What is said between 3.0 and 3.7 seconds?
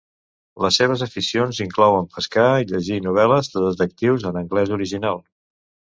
novel·les de